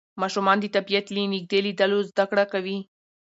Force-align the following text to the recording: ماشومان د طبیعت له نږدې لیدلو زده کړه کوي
ماشومان 0.21 0.57
د 0.61 0.65
طبیعت 0.75 1.05
له 1.11 1.21
نږدې 1.33 1.59
لیدلو 1.65 1.99
زده 2.09 2.25
کړه 2.31 2.45
کوي 2.53 2.77